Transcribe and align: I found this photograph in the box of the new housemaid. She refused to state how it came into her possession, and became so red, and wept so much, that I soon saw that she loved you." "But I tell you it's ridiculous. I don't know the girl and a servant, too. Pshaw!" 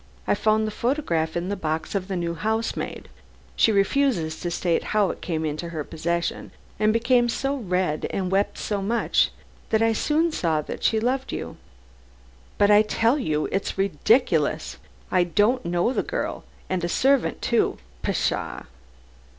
I 0.25 0.33
found 0.33 0.65
this 0.65 0.73
photograph 0.73 1.37
in 1.37 1.49
the 1.49 1.55
box 1.55 1.93
of 1.93 2.07
the 2.07 2.15
new 2.15 2.33
housemaid. 2.33 3.07
She 3.55 3.71
refused 3.71 4.41
to 4.41 4.49
state 4.49 4.83
how 4.95 5.11
it 5.11 5.21
came 5.21 5.45
into 5.45 5.69
her 5.69 5.83
possession, 5.83 6.49
and 6.79 6.91
became 6.91 7.29
so 7.29 7.57
red, 7.57 8.07
and 8.09 8.31
wept 8.31 8.57
so 8.57 8.81
much, 8.81 9.29
that 9.69 9.83
I 9.83 9.93
soon 9.93 10.31
saw 10.31 10.61
that 10.61 10.83
she 10.83 10.99
loved 10.99 11.31
you." 11.31 11.55
"But 12.57 12.71
I 12.71 12.81
tell 12.81 13.19
you 13.19 13.45
it's 13.51 13.77
ridiculous. 13.77 14.77
I 15.11 15.23
don't 15.23 15.67
know 15.67 15.93
the 15.93 16.01
girl 16.01 16.45
and 16.67 16.83
a 16.83 16.89
servant, 16.89 17.39
too. 17.39 17.77
Pshaw!" 18.01 18.63